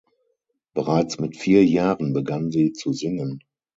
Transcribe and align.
Bereits 0.73 1.19
mit 1.19 1.37
vier 1.37 1.63
Jahren 1.63 2.13
begann 2.13 2.49
sie 2.49 2.73
zu 2.73 2.91
singen. 2.91 3.43